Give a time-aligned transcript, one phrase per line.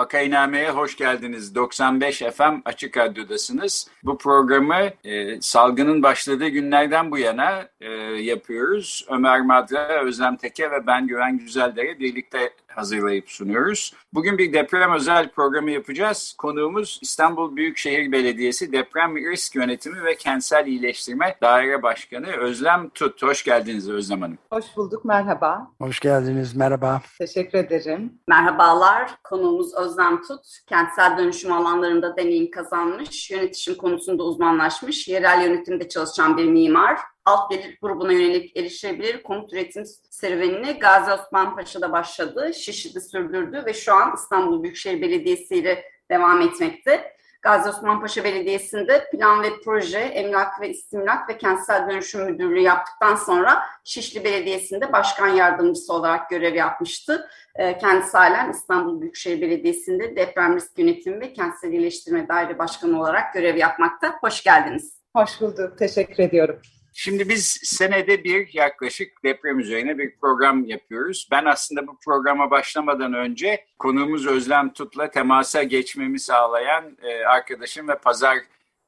[0.00, 1.54] Vakainame'ye hoş geldiniz.
[1.54, 3.88] 95 FM Açık Radyo'dasınız.
[4.04, 7.90] Bu programı e, salgının başladığı günlerden bu yana e,
[8.22, 9.06] yapıyoruz.
[9.08, 13.94] Ömer Madra, Özlem Teke ve ben Güven Güzeldere birlikte hazırlayıp sunuyoruz.
[14.14, 16.34] Bugün bir deprem özel programı yapacağız.
[16.38, 23.22] Konuğumuz İstanbul Büyükşehir Belediyesi Deprem Risk Yönetimi ve Kentsel İyileştirme Daire Başkanı Özlem Tut.
[23.22, 24.38] Hoş geldiniz Özlem Hanım.
[24.52, 25.70] Hoş bulduk, merhaba.
[25.80, 27.02] Hoş geldiniz, merhaba.
[27.18, 28.12] Teşekkür ederim.
[28.28, 30.46] Merhabalar, konuğumuz Özlem Tut.
[30.66, 37.78] Kentsel dönüşüm alanlarında deneyim kazanmış, yönetişim konusunda uzmanlaşmış, yerel yönetimde çalışan bir mimar alt gelir
[37.82, 44.14] grubuna yönelik erişebilir konut üretim serüvenini Gazi Osman Paşa'da başladı, Şişli'de sürdürdü ve şu an
[44.14, 47.20] İstanbul Büyükşehir Belediyesi ile devam etmekte.
[47.42, 53.14] Gazi Osman Paşa Belediyesi'nde plan ve proje, emlak ve istimlak ve kentsel dönüşüm müdürlüğü yaptıktan
[53.14, 57.28] sonra Şişli Belediyesi'nde başkan yardımcısı olarak görev yapmıştı.
[57.54, 63.34] Ee, kendisi halen İstanbul Büyükşehir Belediyesi'nde deprem risk yönetimi ve kentsel iyileştirme daire başkanı olarak
[63.34, 64.18] görev yapmakta.
[64.20, 65.00] Hoş geldiniz.
[65.16, 66.60] Hoş bulduk, teşekkür ediyorum.
[66.92, 71.28] Şimdi biz senede bir yaklaşık deprem üzerine bir program yapıyoruz.
[71.30, 77.98] Ben aslında bu programa başlamadan önce konuğumuz Özlem Tut'la temasa geçmemi sağlayan e, arkadaşım ve
[77.98, 78.38] pazar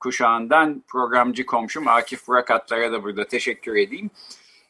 [0.01, 4.11] kuşağından programcı komşum Akif Burakatlar'a da burada teşekkür edeyim.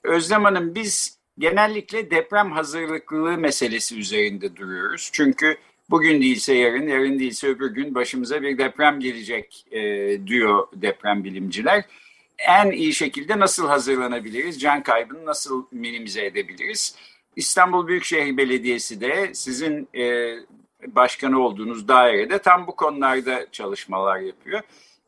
[0.05, 5.11] Özlem Hanım biz genellikle deprem hazırlıklılığı meselesi üzerinde duruyoruz.
[5.13, 5.57] Çünkü
[5.91, 9.81] bugün değilse yarın, yarın değilse öbür gün başımıza bir deprem gelecek e,
[10.27, 11.85] diyor deprem bilimciler
[12.49, 14.61] en iyi şekilde nasıl hazırlanabiliriz?
[14.61, 16.97] Can kaybını nasıl minimize edebiliriz?
[17.37, 20.35] İstanbul Büyükşehir Belediyesi de sizin e,
[20.87, 24.61] başkanı olduğunuz dairede tam bu konularda çalışmalar yapıyor.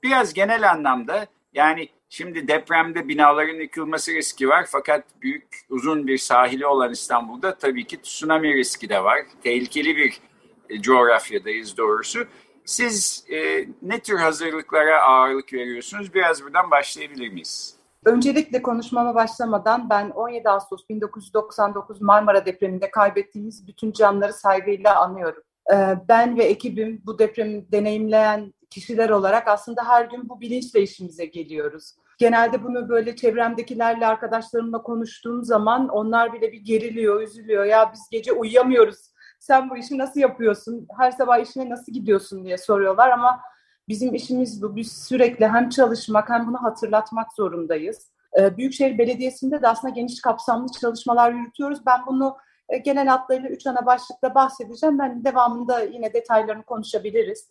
[0.02, 6.66] Biraz genel anlamda yani şimdi depremde binaların yıkılması riski var fakat büyük uzun bir sahili
[6.66, 9.18] olan İstanbul'da tabii ki tsunami riski de var.
[9.42, 10.20] Tehlikeli bir
[10.68, 12.26] e, coğrafyadayız doğrusu.
[12.64, 16.14] Siz e, ne tür hazırlıklara ağırlık veriyorsunuz?
[16.14, 17.75] Biraz buradan başlayabilir miyiz?
[18.04, 25.42] Öncelikle konuşmama başlamadan ben 17 Ağustos 1999 Marmara depreminde kaybettiğimiz bütün canları saygıyla anıyorum.
[25.72, 31.26] Ee, ben ve ekibim bu depremi deneyimleyen kişiler olarak aslında her gün bu bilinçle işimize
[31.26, 31.94] geliyoruz.
[32.19, 37.64] Genelde bunu böyle çevremdekilerle, arkadaşlarımla konuştuğum zaman onlar bile bir geriliyor, üzülüyor.
[37.64, 39.13] Ya biz gece uyuyamıyoruz
[39.44, 43.41] sen bu işi nasıl yapıyorsun, her sabah işine nasıl gidiyorsun diye soruyorlar ama
[43.88, 44.77] bizim işimiz bu.
[44.77, 48.09] Biz sürekli hem çalışmak hem bunu hatırlatmak zorundayız.
[48.38, 51.87] Ee, Büyükşehir Belediyesi'nde de aslında geniş kapsamlı çalışmalar yürütüyoruz.
[51.87, 52.37] Ben bunu
[52.69, 54.99] e, genel hatlarıyla üç ana başlıkta bahsedeceğim.
[54.99, 57.49] Ben devamında yine detaylarını konuşabiliriz.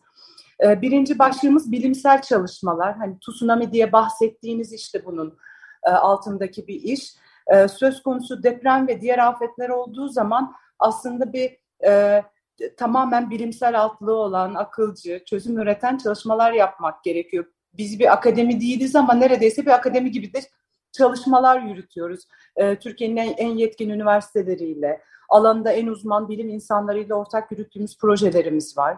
[0.64, 2.98] Ee, birinci başlığımız bilimsel çalışmalar.
[2.98, 5.38] Hani tsunami diye bahsettiğiniz işte bunun
[5.84, 7.16] e, altındaki bir iş.
[7.48, 12.24] Ee, söz konusu deprem ve diğer afetler olduğu zaman aslında bir e,
[12.78, 17.46] tamamen bilimsel altlığı olan, akılcı, çözüm üreten çalışmalar yapmak gerekiyor.
[17.74, 20.40] Biz bir akademi değiliz ama neredeyse bir akademi gibi de
[20.92, 22.28] çalışmalar yürütüyoruz.
[22.56, 28.98] E, Türkiye'nin en, en yetkin üniversiteleriyle, alanda en uzman bilim insanlarıyla ortak yürüttüğümüz projelerimiz var.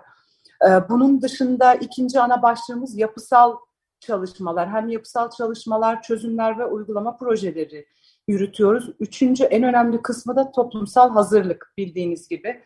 [0.67, 3.57] E, bunun dışında ikinci ana başlığımız yapısal
[3.99, 4.69] çalışmalar.
[4.69, 7.85] Hem yapısal çalışmalar, çözümler ve uygulama projeleri
[8.27, 8.89] yürütüyoruz.
[8.99, 12.61] Üçüncü en önemli kısmı da toplumsal hazırlık bildiğiniz gibi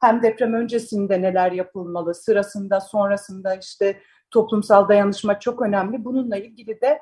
[0.00, 4.00] hem deprem öncesinde neler yapılmalı, sırasında, sonrasında işte
[4.30, 6.04] toplumsal dayanışma çok önemli.
[6.04, 6.98] Bununla ilgili de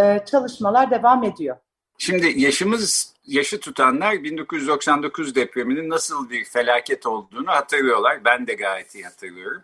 [0.00, 1.56] e, çalışmalar devam ediyor.
[1.98, 8.24] Şimdi yaşımız yaşı tutanlar 1999 depreminin nasıl bir felaket olduğunu hatırlıyorlar.
[8.24, 9.62] Ben de gayet iyi hatırlıyorum.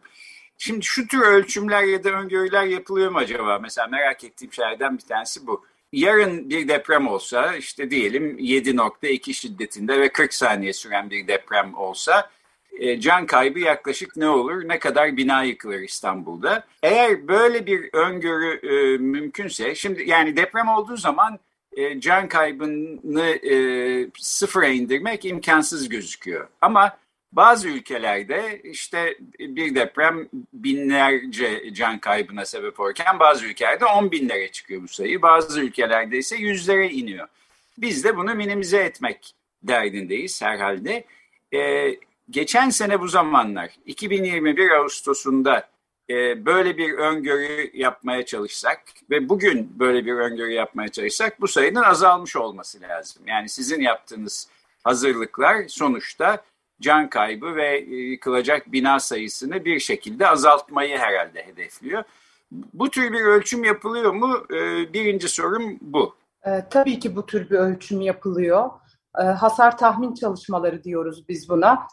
[0.58, 3.58] Şimdi şu tür ölçümler ya da öngörüler yapılıyor mu acaba?
[3.58, 5.64] Mesela merak ettiğim şeylerden bir tanesi bu.
[5.92, 12.30] Yarın bir deprem olsa işte diyelim 7.2 şiddetinde ve 40 saniye süren bir deprem olsa
[12.78, 14.68] e, can kaybı yaklaşık ne olur?
[14.68, 16.64] Ne kadar bina yıkılır İstanbul'da?
[16.82, 21.38] Eğer böyle bir öngörü e, mümkünse, şimdi yani deprem olduğu zaman
[21.76, 23.54] e, can kaybını e,
[24.18, 26.48] sıfıra indirmek imkansız gözüküyor.
[26.60, 26.96] Ama
[27.32, 34.82] Bazı ülkelerde işte bir deprem binlerce can kaybına sebep olurken bazı ülkelerde on binlere çıkıyor
[34.82, 35.22] bu sayı.
[35.22, 37.28] Bazı ülkelerde ise yüzlere iniyor.
[37.78, 41.04] Biz de bunu minimize etmek derdindeyiz herhalde.
[41.54, 41.96] Ee,
[42.30, 45.68] geçen sene bu zamanlar 2021 Ağustos'unda
[46.10, 51.82] e, böyle bir öngörü yapmaya çalışsak ve bugün böyle bir öngörü yapmaya çalışsak bu sayının
[51.82, 53.22] azalmış olması lazım.
[53.26, 54.48] Yani sizin yaptığınız
[54.84, 56.44] hazırlıklar sonuçta
[56.80, 62.04] can kaybı ve e, yıkılacak bina sayısını bir şekilde azaltmayı herhalde hedefliyor.
[62.52, 64.46] Bu tür bir ölçüm yapılıyor mu?
[64.50, 66.14] E, birinci sorum bu.
[66.46, 68.70] E, tabii ki bu tür bir ölçüm yapılıyor.
[69.18, 71.86] E, hasar tahmin çalışmaları diyoruz biz buna.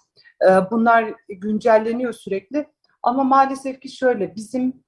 [0.43, 2.67] E, bunlar güncelleniyor sürekli.
[3.03, 4.83] Ama maalesef ki şöyle bizim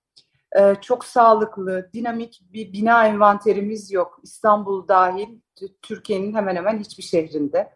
[0.60, 4.20] e, çok sağlıklı, dinamik bir bina envanterimiz yok.
[4.24, 5.40] İstanbul dahil
[5.82, 7.76] Türkiye'nin hemen hemen hiçbir şehrinde.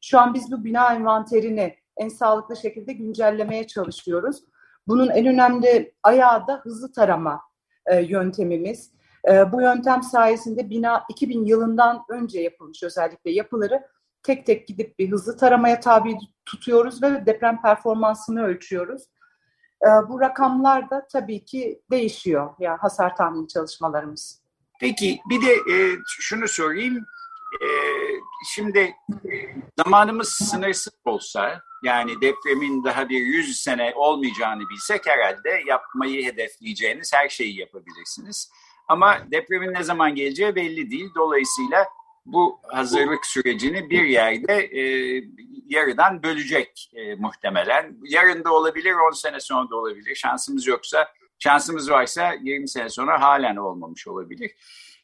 [0.00, 4.44] Şu an biz bu bina envanterini en sağlıklı şekilde güncellemeye çalışıyoruz.
[4.86, 7.40] Bunun en önemli ayağı da hızlı tarama
[7.86, 8.92] e, yöntemimiz.
[9.28, 13.86] E, bu yöntem sayesinde bina 2000 yılından önce yapılmış özellikle yapıları
[14.28, 19.02] tek tek gidip bir hızlı taramaya tabi tutuyoruz ve deprem performansını ölçüyoruz.
[19.82, 24.42] E, bu rakamlar da tabii ki değişiyor yani hasar tahmin çalışmalarımız.
[24.80, 26.96] Peki bir de e, şunu sorayım.
[27.62, 27.68] E,
[28.54, 28.94] şimdi
[29.84, 37.28] zamanımız sınırsız olsa yani depremin daha bir yüz sene olmayacağını bilsek herhalde yapmayı hedefleyeceğiniz her
[37.28, 38.50] şeyi yapabilirsiniz.
[38.88, 41.10] Ama depremin ne zaman geleceği belli değil.
[41.16, 41.86] Dolayısıyla
[42.32, 44.82] bu hazırlık sürecini bir yerde e,
[45.68, 47.96] yarıdan bölecek e, muhtemelen.
[48.02, 50.14] Yarın da olabilir, 10 sene sonra da olabilir.
[50.14, 54.50] Şansımız yoksa, şansımız varsa 20 sene sonra halen olmamış olabilir.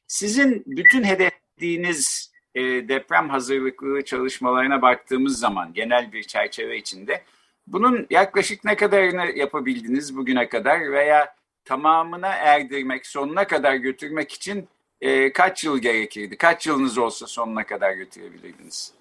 [0.07, 7.23] Sizin bütün hedeflediğiniz e, deprem hazırlıklı çalışmalarına baktığımız zaman genel bir çerçeve içinde
[7.67, 11.35] bunun yaklaşık ne kadarını yapabildiniz bugüne kadar veya
[11.65, 14.69] tamamına erdirmek, sonuna kadar götürmek için
[15.05, 16.37] e, kaç yıl gerekirdi?
[16.37, 18.93] Kaç yılınız olsa sonuna kadar götürebilirdiniz?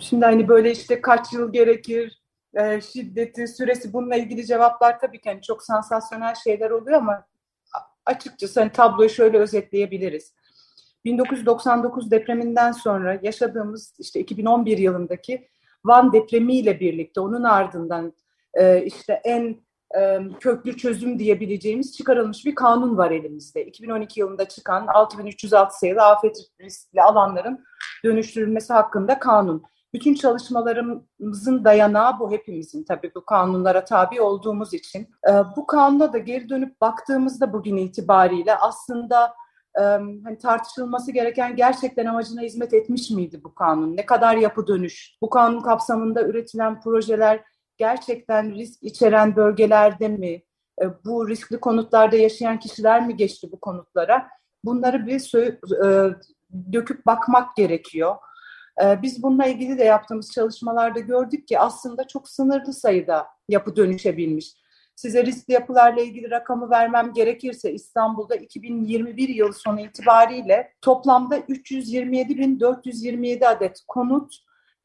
[0.00, 2.20] Şimdi hani böyle işte kaç yıl gerekir,
[2.54, 7.26] e, şiddeti, süresi bununla ilgili cevaplar tabii ki hani çok sansasyonel şeyler oluyor ama
[8.06, 10.34] açıkçası hani tabloyu şöyle özetleyebiliriz.
[11.04, 15.48] 1999 depreminden sonra yaşadığımız işte 2011 yılındaki
[15.84, 18.12] Van depremiyle birlikte onun ardından
[18.54, 19.56] e, işte en
[20.40, 23.64] köklü çözüm diyebileceğimiz çıkarılmış bir kanun var elimizde.
[23.66, 27.64] 2012 yılında çıkan 6306 sayılı afet riskli alanların
[28.04, 29.62] dönüştürülmesi hakkında kanun.
[29.94, 35.08] Bütün çalışmalarımızın dayanağı bu hepimizin tabii bu kanunlara tabi olduğumuz için.
[35.56, 39.34] Bu kanuna da geri dönüp baktığımızda bugün itibariyle aslında
[40.24, 43.96] hani tartışılması gereken gerçekten amacına hizmet etmiş miydi bu kanun?
[43.96, 45.14] Ne kadar yapı dönüş?
[45.22, 47.40] Bu kanun kapsamında üretilen projeler
[47.80, 50.42] gerçekten risk içeren bölgelerde mi?
[50.82, 54.28] E, bu riskli konutlarda yaşayan kişiler mi geçti bu konutlara?
[54.64, 55.34] Bunları bir
[55.84, 56.14] e,
[56.72, 58.16] döküp bakmak gerekiyor.
[58.82, 64.54] E, biz bununla ilgili de yaptığımız çalışmalarda gördük ki aslında çok sınırlı sayıda yapı dönüşebilmiş.
[64.96, 73.80] Size riskli yapılarla ilgili rakamı vermem gerekirse İstanbul'da 2021 yılı sonu itibariyle toplamda 327.427 adet
[73.88, 74.34] konut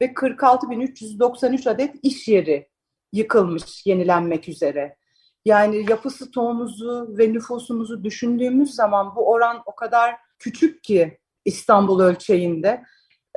[0.00, 2.68] ve 46.393 adet iş yeri
[3.16, 4.96] yıkılmış, yenilenmek üzere.
[5.44, 12.82] Yani yapı stoğumuzu ve nüfusumuzu düşündüğümüz zaman bu oran o kadar küçük ki İstanbul ölçeğinde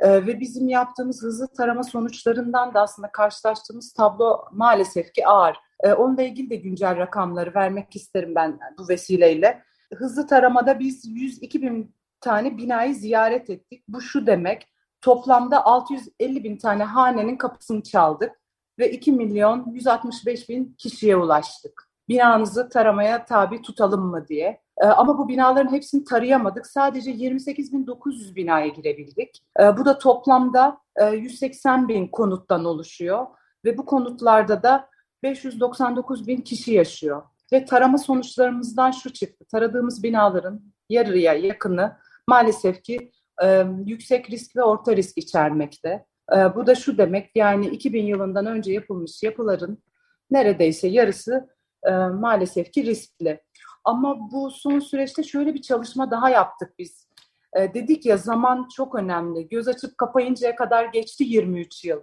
[0.00, 5.56] ee, ve bizim yaptığımız hızlı tarama sonuçlarından da aslında karşılaştığımız tablo maalesef ki ağır.
[5.80, 9.62] Ee, onunla ilgili de güncel rakamları vermek isterim ben bu vesileyle.
[9.94, 13.84] Hızlı taramada biz 102 bin tane binayı ziyaret ettik.
[13.88, 14.68] Bu şu demek,
[15.00, 18.39] toplamda 650 bin tane hanenin kapısını çaldık
[18.80, 21.90] ve 2 milyon 165 bin kişiye ulaştık.
[22.08, 24.60] Binanızı taramaya tabi tutalım mı diye.
[24.82, 26.66] Ee, ama bu binaların hepsini tarayamadık.
[26.66, 29.42] Sadece 28.900 binaya girebildik.
[29.60, 30.78] Ee, bu da toplamda
[31.12, 33.26] 180 e, bin konuttan oluşuyor.
[33.64, 34.88] Ve bu konutlarda da
[35.22, 37.22] 599 bin kişi yaşıyor.
[37.52, 39.44] Ve tarama sonuçlarımızdan şu çıktı.
[39.52, 41.96] Taradığımız binaların yarıya yakını
[42.28, 46.06] maalesef ki e, yüksek risk ve orta risk içermekte.
[46.36, 49.82] E, bu da şu demek yani 2000 yılından önce yapılmış yapıların
[50.30, 51.48] neredeyse yarısı
[51.84, 53.40] e, maalesef ki riskli.
[53.84, 57.08] Ama bu son süreçte şöyle bir çalışma daha yaptık biz.
[57.56, 59.48] E, dedik ya zaman çok önemli.
[59.48, 62.00] Göz açıp kapayıncaya kadar geçti 23 yıl.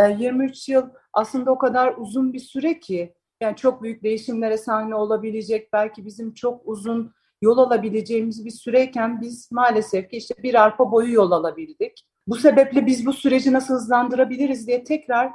[0.00, 4.94] E, 23 yıl aslında o kadar uzun bir süre ki yani çok büyük değişimlere sahne
[4.94, 10.92] olabilecek belki bizim çok uzun yol alabileceğimiz bir süreyken biz maalesef ki işte bir arpa
[10.92, 12.06] boyu yol alabildik.
[12.26, 15.26] Bu sebeple biz bu süreci nasıl hızlandırabiliriz diye tekrar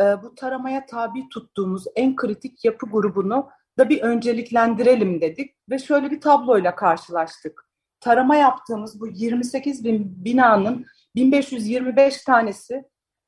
[0.00, 6.10] e, bu taramaya tabi tuttuğumuz en kritik yapı grubunu da bir önceliklendirelim dedik ve şöyle
[6.10, 7.68] bir tabloyla karşılaştık.
[8.00, 12.84] Tarama yaptığımız bu 28 bin binanın 1525 tanesi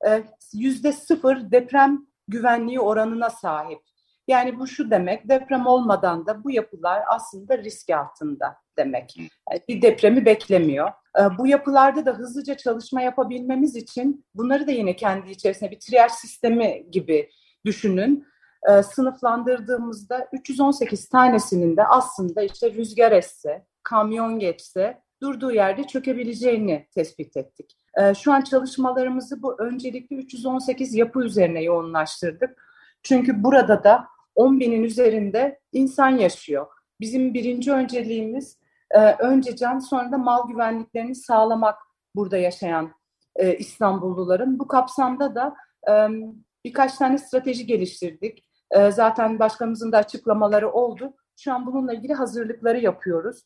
[0.07, 0.23] e,
[0.55, 3.81] yüzde sıfır deprem güvenliği oranına sahip.
[4.29, 9.17] Yani bu şu demek, deprem olmadan da bu yapılar aslında risk altında demek.
[9.19, 10.91] Yani bir depremi beklemiyor.
[11.19, 16.13] E, bu yapılarda da hızlıca çalışma yapabilmemiz için bunları da yine kendi içerisinde bir triyaj
[16.13, 17.31] sistemi gibi
[17.67, 18.27] düşünün.
[18.71, 27.37] E, sınıflandırdığımızda 318 tanesinin de aslında işte rüzgar esse, kamyon geçse durduğu yerde çökebileceğini tespit
[27.37, 27.77] ettik.
[28.01, 32.65] E, şu an çalışmalarımızı bu öncelikli 318 yapı üzerine yoğunlaştırdık.
[33.03, 36.67] Çünkü burada da 10 binin üzerinde insan yaşıyor.
[37.01, 38.60] Bizim birinci önceliğimiz
[38.91, 41.79] e, önce can sonra da mal güvenliklerini sağlamak
[42.15, 42.93] burada yaşayan
[43.37, 44.59] e, İstanbulluların.
[44.59, 45.55] Bu kapsamda da
[45.89, 46.09] e,
[46.65, 48.45] birkaç tane strateji geliştirdik.
[48.71, 51.15] E, zaten başkanımızın da açıklamaları oldu.
[51.37, 53.45] Şu an bununla ilgili hazırlıkları yapıyoruz.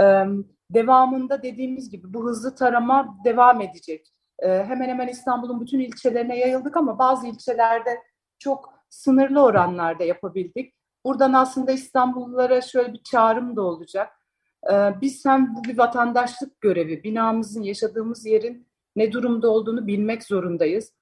[0.00, 0.24] E,
[0.70, 4.12] devamında dediğimiz gibi bu hızlı tarama devam edecek.
[4.38, 7.98] E, hemen hemen İstanbul'un bütün ilçelerine yayıldık ama bazı ilçelerde
[8.38, 10.74] çok sınırlı oranlarda yapabildik.
[11.04, 14.21] Buradan aslında İstanbullulara şöyle bir çağrım da olacak.
[14.70, 18.66] Ee, biz hem bu bir vatandaşlık görevi, binamızın, yaşadığımız yerin
[18.96, 20.92] ne durumda olduğunu bilmek zorundayız.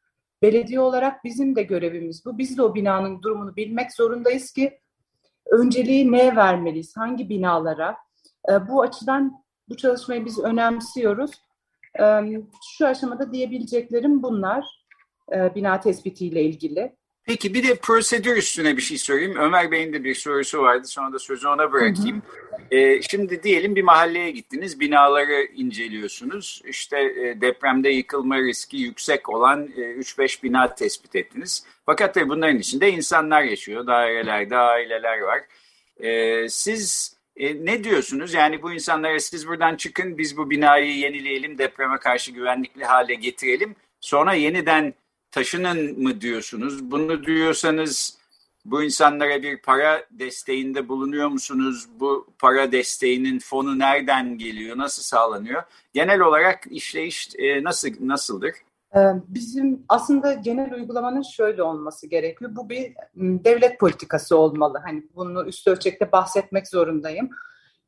[0.43, 2.39] Belediye olarak bizim de görevimiz bu.
[2.39, 4.79] Biz de o binanın durumunu bilmek zorundayız ki
[5.51, 7.97] önceliği neye vermeliyiz, hangi binalara.
[8.49, 11.31] Ee, bu açıdan bu çalışmayı biz önemsiyoruz.
[12.01, 12.21] Ee,
[12.79, 14.81] şu aşamada diyebileceklerim bunlar
[15.55, 16.97] bina tespitiyle ilgili.
[17.31, 19.37] Peki bir de prosedür üstüne bir şey sorayım.
[19.37, 20.87] Ömer Bey'in de bir sorusu vardı.
[20.87, 22.23] Sonra da sözü ona bırakayım.
[22.27, 22.77] Hı hı.
[22.77, 24.81] Ee, şimdi diyelim bir mahalleye gittiniz.
[24.81, 26.63] Binaları inceliyorsunuz.
[26.65, 31.67] İşte e, depremde yıkılma riski yüksek olan e, 3-5 bina tespit ettiniz.
[31.87, 33.87] Fakat tabii bunların içinde insanlar yaşıyor.
[33.87, 35.41] Dairelerde aileler var.
[36.01, 38.35] E, siz e, ne diyorsunuz?
[38.35, 43.77] Yani bu insanlara siz buradan çıkın biz bu binayı yenileyelim, depreme karşı güvenlikli hale getirelim.
[44.01, 44.95] Sonra yeniden
[45.31, 46.91] taşının mı diyorsunuz?
[46.91, 48.19] Bunu diyorsanız
[48.65, 51.89] bu insanlara bir para desteğinde bulunuyor musunuz?
[52.01, 54.79] Bu para desteğinin fonu nereden geliyor?
[54.79, 55.63] Nasıl sağlanıyor?
[55.93, 58.55] Genel olarak işleyiş e, nasıl nasıldır?
[59.29, 62.57] Bizim aslında genel uygulamanın şöyle olması gerekiyor.
[62.57, 64.81] Bu bir devlet politikası olmalı.
[64.85, 67.31] Hani bunu üst ölçekte bahsetmek zorundayım.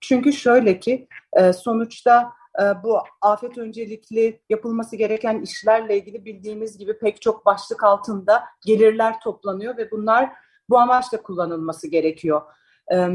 [0.00, 1.08] Çünkü şöyle ki
[1.54, 2.41] sonuçta ee,
[2.84, 9.76] bu afet öncelikli yapılması gereken işlerle ilgili bildiğimiz gibi pek çok başlık altında gelirler toplanıyor
[9.76, 10.32] ve bunlar
[10.70, 12.42] bu amaçla kullanılması gerekiyor.
[12.92, 13.08] Ee,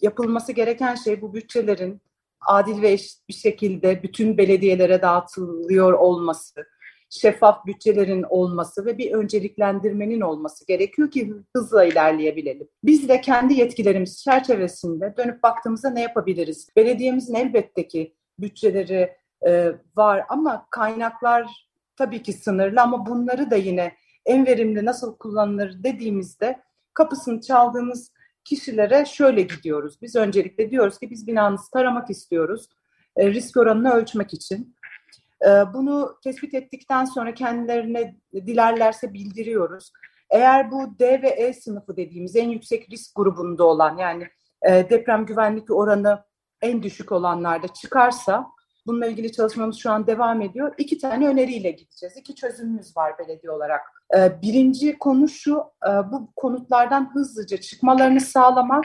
[0.00, 2.00] yapılması gereken şey bu bütçelerin
[2.40, 6.64] adil ve eşit bir şekilde bütün belediyelere dağıtılıyor olması,
[7.10, 12.68] şeffaf bütçelerin olması ve bir önceliklendirmenin olması gerekiyor ki hızla ilerleyebilelim.
[12.84, 16.68] Biz de kendi yetkilerimiz çerçevesinde dönüp baktığımızda ne yapabiliriz?
[16.76, 23.92] Belediyemizin elbette ki bütçeleri e, var ama kaynaklar tabii ki sınırlı ama bunları da yine
[24.26, 26.60] en verimli nasıl kullanılır dediğimizde
[26.94, 28.12] kapısını çaldığımız
[28.44, 30.02] kişilere şöyle gidiyoruz.
[30.02, 32.68] Biz öncelikle diyoruz ki biz binanızı taramak istiyoruz.
[33.16, 34.76] E, risk oranını ölçmek için.
[35.42, 39.92] E, bunu tespit ettikten sonra kendilerine dilerlerse bildiriyoruz.
[40.30, 44.28] Eğer bu D ve E sınıfı dediğimiz en yüksek risk grubunda olan yani
[44.62, 46.24] e, deprem güvenlik oranı
[46.64, 48.46] en düşük olanlarda çıkarsa
[48.86, 50.74] bununla ilgili çalışmamız şu an devam ediyor.
[50.78, 52.16] İki tane öneriyle gideceğiz.
[52.16, 53.80] İki çözümümüz var belediye olarak.
[54.16, 58.84] Ee, birinci konu şu, e, bu konutlardan hızlıca çıkmalarını sağlamak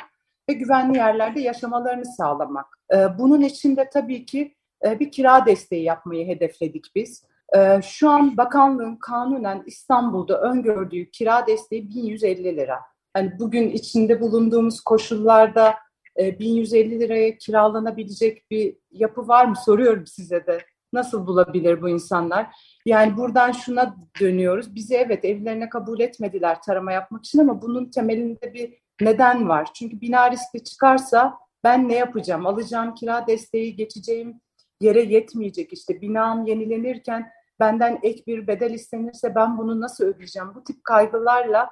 [0.50, 2.66] ve güvenli yerlerde yaşamalarını sağlamak.
[2.94, 4.56] Ee, bunun için de tabii ki
[4.86, 7.24] e, bir kira desteği yapmayı hedefledik biz.
[7.56, 12.80] Ee, şu an bakanlığın kanunen İstanbul'da öngördüğü kira desteği 1150 lira.
[13.18, 15.74] Yani bugün içinde bulunduğumuz koşullarda
[16.20, 20.60] 1150 e, liraya kiralanabilecek bir yapı var mı soruyorum size de.
[20.94, 22.48] Nasıl bulabilir bu insanlar?
[22.86, 24.76] Yani buradan şuna dönüyoruz.
[24.76, 29.70] Bizi evet evlerine kabul etmediler tarama yapmak için ama bunun temelinde bir neden var.
[29.74, 32.48] Çünkü bina riskli çıkarsa ben ne yapacağım?
[32.48, 34.42] Alacağım kira desteği geçeceğim
[34.82, 35.74] yere yetmeyecek.
[35.74, 40.56] İşte binam yenilenirken benden ek bir bedel istenirse ben bunu nasıl ödeyeceğim?
[40.56, 41.70] Bu tip kaygılarla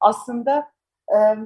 [0.00, 0.72] aslında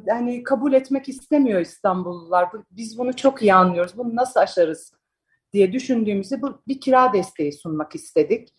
[0.09, 2.49] hani kabul etmek istemiyor İstanbullular.
[2.71, 3.99] Biz bunu çok iyi anlıyoruz.
[3.99, 4.93] Bunu nasıl aşarız
[5.53, 8.55] diye düşündüğümüzde bu bir kira desteği sunmak istedik.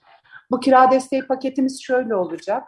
[0.52, 2.64] Bu kira desteği paketimiz şöyle olacak.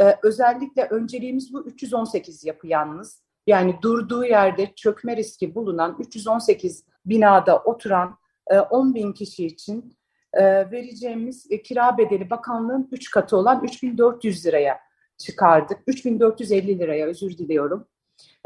[0.00, 3.22] Ee, özellikle önceliğimiz bu 318 yapı yalnız.
[3.46, 8.18] Yani durduğu yerde çökme riski bulunan 318 binada oturan
[8.50, 9.96] e, 10 bin kişi için
[10.32, 14.80] e, vereceğimiz e, kira bedeli bakanlığın 3 katı olan 3400 liraya
[15.20, 15.78] çıkardık.
[15.86, 17.88] 3450 liraya özür diliyorum.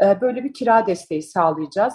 [0.02, 1.94] E, böyle bir kira desteği sağlayacağız.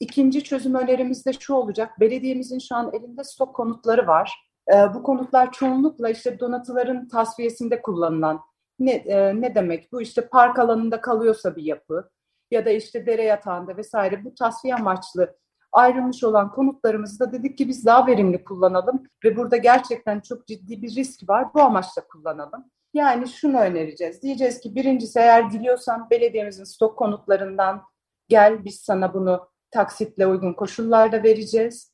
[0.00, 2.00] İkinci çözüm önerimiz de şu olacak.
[2.00, 4.32] Belediyemizin şu an elinde stok konutları var.
[4.72, 8.40] E, bu konutlar çoğunlukla işte donatıların tasfiyesinde kullanılan
[8.78, 12.10] ne, e, ne demek bu işte park alanında kalıyorsa bir yapı
[12.50, 15.36] ya da işte dere yatağında vesaire bu tasfiye amaçlı
[15.72, 20.82] ayrılmış olan konutlarımızı da dedik ki biz daha verimli kullanalım ve burada gerçekten çok ciddi
[20.82, 22.64] bir risk var bu amaçla kullanalım.
[22.94, 24.22] Yani şunu önereceğiz.
[24.22, 27.82] Diyeceğiz ki birincisi eğer diliyorsan belediyemizin stok konutlarından
[28.28, 31.92] gel biz sana bunu taksitle uygun koşullarda vereceğiz.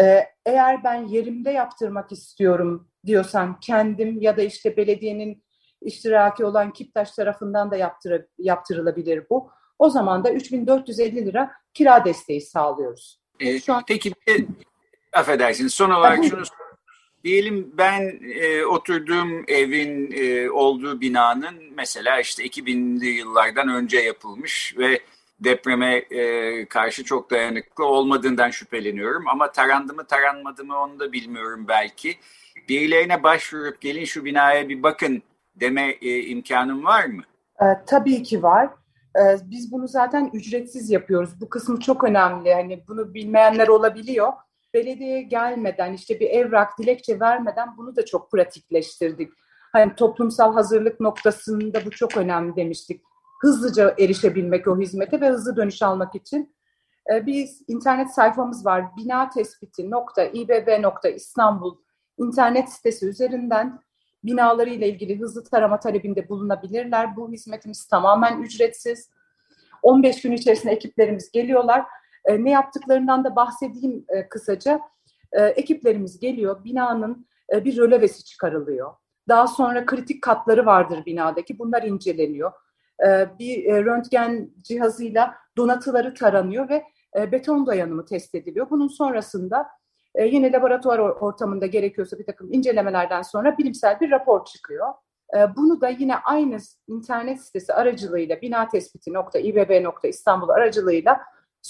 [0.00, 5.44] Ee, eğer ben yerimde yaptırmak istiyorum diyorsan kendim ya da işte belediyenin
[5.82, 9.50] iştiraki olan Kiptaş tarafından da yaptır, yaptırılabilir bu.
[9.78, 13.20] O zaman da 3450 lira kira desteği sağlıyoruz.
[13.40, 13.84] Ee, Şu an...
[13.88, 14.12] Peki
[15.12, 16.42] affedersiniz son olarak şunu
[17.26, 25.00] Diyelim ben e, oturduğum evin e, olduğu binanın mesela işte 2000'li yıllardan önce yapılmış ve
[25.40, 29.28] depreme e, karşı çok dayanıklı olmadığından şüpheleniyorum.
[29.28, 32.14] Ama tarandı mı taranmadı mı onu da bilmiyorum belki.
[32.68, 35.22] Birilerine başvurup gelin şu binaya bir bakın
[35.56, 37.22] deme e, imkanım var mı?
[37.60, 38.68] E, tabii ki var.
[39.16, 41.40] E, biz bunu zaten ücretsiz yapıyoruz.
[41.40, 42.54] Bu kısmı çok önemli.
[42.54, 44.32] Hani bunu bilmeyenler olabiliyor.
[44.74, 49.32] Belediyeye gelmeden işte bir evrak, dilekçe vermeden bunu da çok pratikleştirdik.
[49.72, 53.02] Hani toplumsal hazırlık noktasında bu çok önemli demiştik.
[53.42, 56.56] Hızlıca erişebilmek o hizmete ve hızlı dönüş almak için.
[57.12, 58.84] E, biz internet sayfamız var.
[58.96, 61.76] Bina tespiti nokta İBB nokta İstanbul
[62.18, 63.80] internet sitesi üzerinden
[64.24, 67.16] binaları ile ilgili hızlı tarama talebinde bulunabilirler.
[67.16, 69.10] Bu hizmetimiz tamamen ücretsiz.
[69.82, 71.86] 15 gün içerisinde ekiplerimiz geliyorlar.
[72.26, 74.80] E, ne yaptıklarından da bahsedeyim e, kısaca.
[75.32, 78.92] E, ekiplerimiz geliyor, binanın bir rölevesi çıkarılıyor.
[79.28, 82.52] Daha sonra kritik katları vardır binadaki, bunlar inceleniyor.
[83.38, 86.84] Bir röntgen cihazıyla donatıları taranıyor ve
[87.32, 88.70] beton dayanımı test ediliyor.
[88.70, 89.66] Bunun sonrasında
[90.18, 94.94] yine laboratuvar ortamında gerekiyorsa bir takım incelemelerden sonra bilimsel bir rapor çıkıyor.
[95.56, 101.20] Bunu da yine aynı internet sitesi aracılığıyla bina tespiti nokta İBB nokta İstanbul aracılığıyla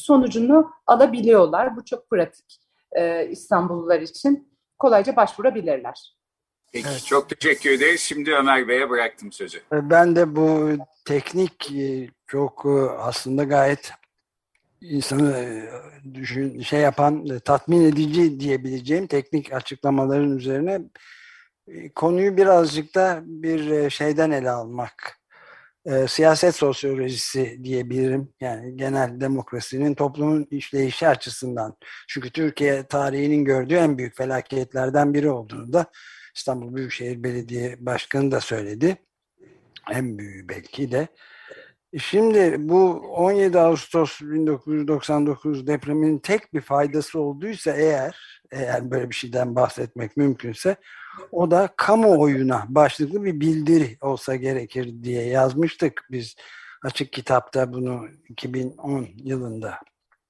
[0.03, 1.77] sonucunu alabiliyorlar.
[1.77, 2.61] Bu çok pratik
[2.93, 4.57] e, İstanbullular için.
[4.79, 6.17] Kolayca başvurabilirler.
[6.73, 7.05] Peki, evet.
[7.07, 8.01] çok teşekkür ederiz.
[8.01, 9.63] Şimdi Ömer Bey'e bıraktım sözü.
[9.73, 10.71] Ben de bu
[11.05, 11.73] teknik
[12.27, 12.67] çok
[12.99, 13.93] aslında gayet
[14.81, 15.71] insanı e,
[16.15, 20.81] düşün şey yapan e, tatmin edici diyebileceğim teknik açıklamaların üzerine
[21.69, 25.16] e, konuyu birazcık da bir şeyden ele almak
[25.87, 28.29] e, siyaset sosyolojisi diyebilirim.
[28.41, 31.77] Yani genel demokrasinin toplumun işleyişi açısından.
[32.09, 35.87] Çünkü Türkiye tarihinin gördüğü en büyük felaketlerden biri olduğunu da
[36.35, 38.97] İstanbul Büyükşehir Belediye Başkanı da söyledi.
[39.91, 41.09] En büyüğü belki de.
[41.99, 49.57] Şimdi bu 17 Ağustos 1999 depreminin tek bir faydası olduysa eğer eğer böyle bir şeyden
[49.57, 50.77] bahsetmek mümkünse
[51.33, 56.37] o da kamuoyuna başlıklı bir bildiri olsa gerekir diye yazmıştık biz
[56.85, 59.79] açık kitapta bunu 2010 yılında.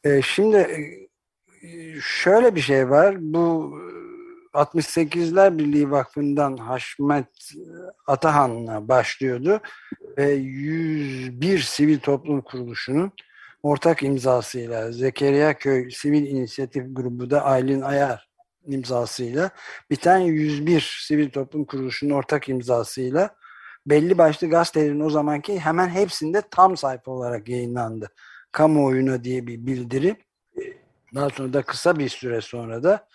[0.05, 1.69] Ee, şimdi e,
[2.01, 3.17] şöyle bir şey var.
[3.19, 3.75] Bu
[4.55, 7.53] 68'ler Birliği Vakfı'ndan Haşmet
[8.07, 9.61] Atahan'la başlıyordu
[10.19, 13.13] ve 101 sivil toplum kuruluşunun
[13.63, 18.29] ortak imzasıyla Zekeriya Köy Sivil İnisiyatif Grubu da Aylin Ayar
[18.67, 19.51] imzasıyla
[19.91, 23.37] biten 101 sivil toplum kuruluşunun ortak imzasıyla
[23.87, 28.11] belli başlı gazetelerin o zamanki hemen hepsinde tam sayfa olarak yayınlandı.
[28.53, 30.17] Kamuoyuna diye bir bildiri.
[31.15, 33.09] Daha sonra da kısa bir süre sonra da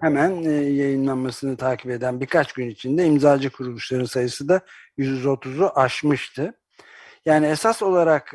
[0.00, 4.60] hemen e, yayınlanmasını takip eden birkaç gün içinde imzacı kuruluşların sayısı da
[4.98, 6.54] 130'u aşmıştı.
[7.24, 8.34] Yani esas olarak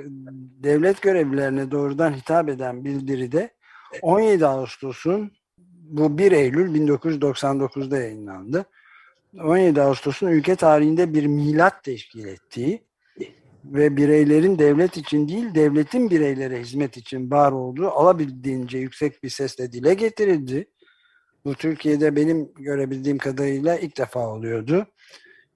[0.63, 3.53] devlet görevlilerine doğrudan hitap eden bildiride
[4.01, 5.31] 17 Ağustos'un
[5.89, 8.65] bu 1 Eylül 1999'da yayınlandı.
[9.43, 12.83] 17 Ağustos'un ülke tarihinde bir milat teşkil ettiği
[13.65, 19.71] ve bireylerin devlet için değil devletin bireylere hizmet için var olduğu alabildiğince yüksek bir sesle
[19.71, 20.67] dile getirildi.
[21.45, 24.87] Bu Türkiye'de benim görebildiğim kadarıyla ilk defa oluyordu.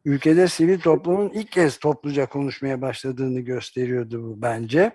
[0.05, 4.93] Ülkede sivil toplumun ilk kez topluca konuşmaya başladığını gösteriyordu bu bence.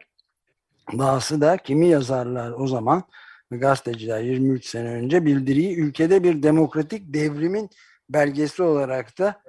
[0.98, 3.02] Dahası da kimi yazarlar o zaman
[3.50, 7.70] gazeteciler 23 sene önce bildiriyi ülkede bir demokratik devrimin
[8.10, 9.42] belgesi olarak da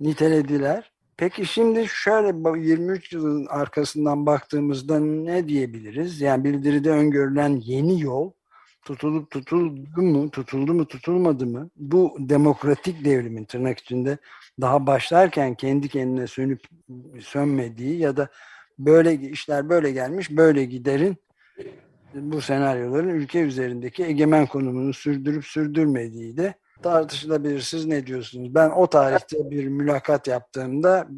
[0.00, 0.92] nitelediler.
[1.16, 6.20] Peki şimdi şöyle 23 yılın arkasından baktığımızda ne diyebiliriz?
[6.20, 8.32] Yani bildiride öngörülen yeni yol
[8.84, 11.70] tutulup tutuldu mu, tutuldu mu, tutulmadı mı?
[11.76, 14.18] Bu demokratik devrimin tırnak içinde
[14.60, 16.60] daha başlarken kendi kendine sönüp
[17.20, 18.28] sönmediği ya da
[18.78, 21.16] böyle işler böyle gelmiş böyle giderin
[22.14, 27.60] bu senaryoların ülke üzerindeki egemen konumunu sürdürüp sürdürmediği de tartışılabilir.
[27.60, 28.54] Siz ne diyorsunuz?
[28.54, 31.08] Ben o tarihte bir mülakat yaptığımda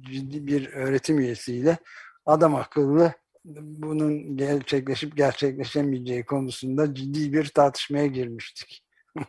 [0.00, 1.78] ciddi bir öğretim üyesiyle
[2.26, 3.12] adam akıllı
[3.44, 8.84] bunun gerçekleşip gerçekleşemeyeceği konusunda ciddi bir tartışmaya girmiştik.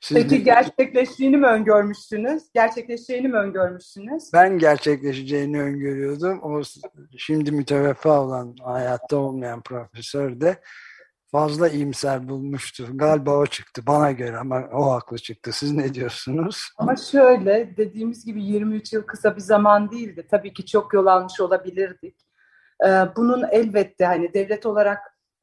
[0.00, 0.36] Siz Peki de...
[0.36, 2.42] gerçekleştiğini mi öngörmüşsünüz?
[2.54, 4.30] Gerçekleşeceğini mi öngörmüşsünüz?
[4.32, 6.42] Ben gerçekleşeceğini öngörüyordum.
[6.42, 6.62] O
[7.16, 10.56] şimdi müteveffa olan, hayatta olmayan profesör de
[11.32, 12.88] fazla iyimser bulmuştu.
[12.94, 15.52] Galiba o çıktı bana göre ama o haklı çıktı.
[15.52, 16.68] Siz ne diyorsunuz?
[16.78, 20.26] Ama şöyle dediğimiz gibi 23 yıl kısa bir zaman değildi.
[20.30, 22.16] Tabii ki çok yol almış olabilirdik.
[22.86, 24.98] Ee, bunun elbette hani devlet olarak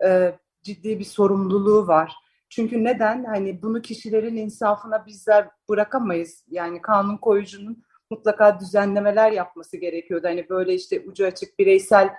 [0.05, 2.15] e, ciddi bir sorumluluğu var.
[2.49, 3.23] Çünkü neden?
[3.23, 6.43] Hani bunu kişilerin insafına bizler bırakamayız.
[6.49, 10.27] Yani kanun koyucunun mutlaka düzenlemeler yapması gerekiyordu.
[10.27, 12.10] Hani böyle işte ucu açık bireysel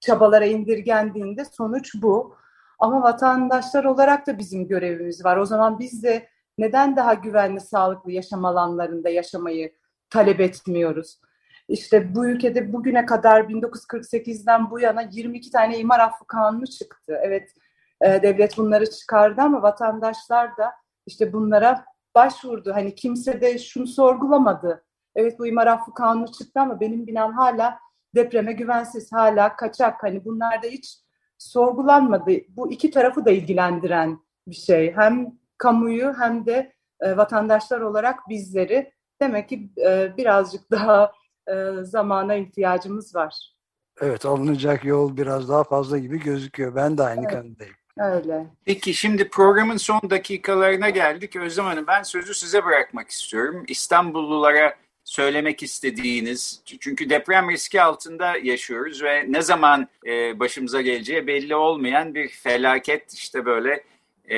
[0.00, 2.36] çabalara indirgendiğinde sonuç bu.
[2.78, 5.36] Ama vatandaşlar olarak da bizim görevimiz var.
[5.36, 9.72] O zaman biz de neden daha güvenli, sağlıklı yaşam alanlarında yaşamayı
[10.10, 11.20] talep etmiyoruz?
[11.68, 17.18] İşte bu ülkede bugüne kadar 1948'den bu yana 22 tane imar affı kanunu çıktı.
[17.22, 17.54] Evet
[18.04, 20.72] e, devlet bunları çıkardı ama vatandaşlar da
[21.06, 22.74] işte bunlara başvurdu.
[22.74, 24.84] Hani kimse de şunu sorgulamadı.
[25.14, 27.78] Evet bu imar affı kanunu çıktı ama benim binam hala
[28.14, 30.02] depreme güvensiz, hala kaçak.
[30.02, 30.98] Hani bunlar da hiç
[31.38, 32.30] sorgulanmadı.
[32.48, 34.92] Bu iki tarafı da ilgilendiren bir şey.
[34.92, 41.12] Hem kamuyu hem de e, vatandaşlar olarak bizleri demek ki e, birazcık daha
[41.48, 43.56] e, zamana ihtiyacımız var.
[44.00, 46.74] Evet alınacak yol biraz daha fazla gibi gözüküyor.
[46.74, 47.30] Ben de aynı evet.
[47.30, 47.74] kanıdayım.
[47.98, 48.46] Öyle.
[48.64, 51.36] Peki şimdi programın son dakikalarına geldik.
[51.36, 53.64] Özlem Hanım ben sözü size bırakmak istiyorum.
[53.68, 61.54] İstanbullulara söylemek istediğiniz çünkü deprem riski altında yaşıyoruz ve ne zaman e, başımıza geleceği belli
[61.54, 63.84] olmayan bir felaket işte böyle
[64.30, 64.36] e,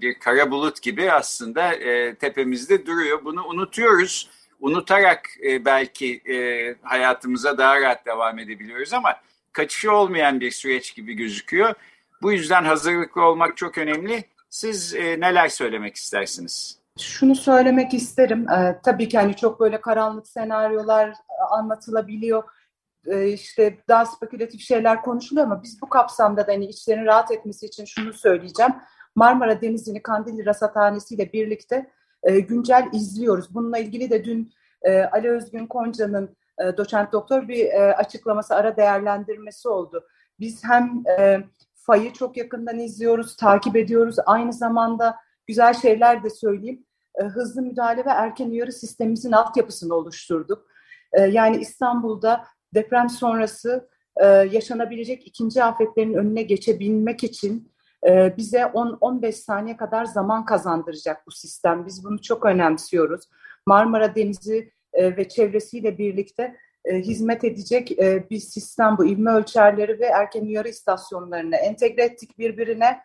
[0.00, 3.24] bir kara bulut gibi aslında e, tepemizde duruyor.
[3.24, 4.30] Bunu unutuyoruz.
[4.60, 9.20] Unutarak e, belki e, hayatımıza daha rahat devam edebiliyoruz ama
[9.52, 11.74] kaçışı olmayan bir süreç gibi gözüküyor.
[12.22, 14.24] Bu yüzden hazırlıklı olmak çok önemli.
[14.50, 16.78] Siz e, neler söylemek istersiniz?
[16.98, 18.46] Şunu söylemek isterim.
[18.50, 21.14] Ee, tabii ki hani çok böyle karanlık senaryolar e,
[21.50, 22.44] anlatılabiliyor.
[23.06, 27.66] Ee, işte daha spekülatif şeyler konuşuluyor ama biz bu kapsamda da hani içlerin rahat etmesi
[27.66, 28.72] için şunu söyleyeceğim.
[29.14, 31.90] Marmara Denizi'ni Kandilli Rasathanesi ile birlikte
[32.22, 33.54] e, güncel izliyoruz.
[33.54, 34.52] Bununla ilgili de dün
[34.82, 40.06] e, Ali Özgün Konca'nın e, doçent doktor bir e, açıklaması, ara değerlendirmesi oldu.
[40.40, 41.44] Biz hem e,
[41.86, 44.16] fayı çok yakından izliyoruz, takip ediyoruz.
[44.26, 46.84] Aynı zamanda güzel şeyler de söyleyeyim.
[47.14, 50.66] E, hızlı müdahale ve erken uyarı sistemimizin altyapısını oluşturduk.
[51.12, 52.44] E, yani İstanbul'da
[52.74, 57.72] deprem sonrası e, yaşanabilecek ikinci afetlerin önüne geçebilmek için
[58.08, 61.86] e, bize 10-15 saniye kadar zaman kazandıracak bu sistem.
[61.86, 63.24] Biz bunu çok önemsiyoruz.
[63.66, 69.06] Marmara Denizi e, ve çevresiyle birlikte e, hizmet edecek e, bir sistem bu.
[69.06, 73.00] İvme ölçerleri ve erken uyarı istasyonlarını entegre ettik birbirine.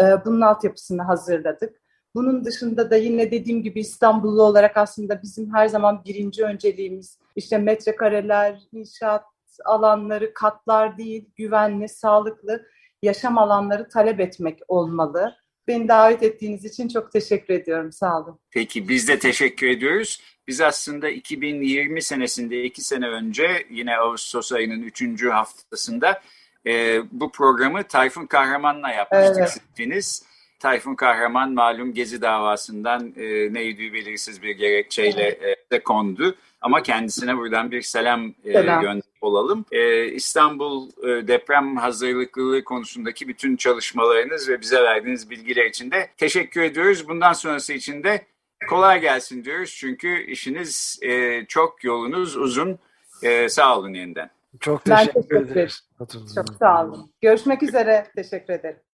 [0.00, 1.80] E, bunun altyapısını hazırladık.
[2.14, 7.58] Bunun dışında da yine dediğim gibi İstanbullu olarak aslında bizim her zaman birinci önceliğimiz işte
[7.58, 9.24] metrekareler, inşaat
[9.64, 12.66] alanları, katlar değil, güvenli, sağlıklı
[13.02, 15.34] yaşam alanları talep etmek olmalı.
[15.68, 17.92] Beni davet ettiğiniz için çok teşekkür ediyorum.
[17.92, 18.38] Sağ olun.
[18.50, 20.20] Peki biz de teşekkür ediyoruz.
[20.48, 26.22] Biz aslında 2020 senesinde iki sene önce yine Ağustos ayının üçüncü haftasında
[26.66, 30.20] e, bu programı Tayfun Kahraman'la yapmıştık evet.
[30.64, 36.36] Tayfun Kahraman malum Gezi davasından e, neydi belirsiz bir gerekçeyle e, de kondu.
[36.60, 38.82] Ama kendisine buradan bir selam, e, selam.
[38.82, 39.64] gönderip olalım.
[39.72, 46.62] E, İstanbul e, deprem hazırlıklılığı konusundaki bütün çalışmalarınız ve bize verdiğiniz bilgiler için de teşekkür
[46.62, 47.08] ediyoruz.
[47.08, 48.26] Bundan sonrası için de
[48.68, 49.76] kolay gelsin diyoruz.
[49.78, 52.78] Çünkü işiniz e, çok, yolunuz uzun.
[53.22, 54.30] E, sağ olun yeniden.
[54.60, 55.88] Çok teşekkür, teşekkür ederiz.
[56.34, 57.10] Çok sağ olun.
[57.20, 58.06] Görüşmek üzere.
[58.16, 58.76] Teşekkür ederim.